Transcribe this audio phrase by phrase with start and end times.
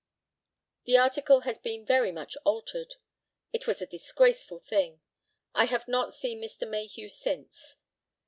[0.85, 2.95] The article has been very much altered.
[3.53, 5.01] It was a disgraceful thing.
[5.53, 6.67] I have not seen Mr.
[6.67, 7.75] Mayhew since.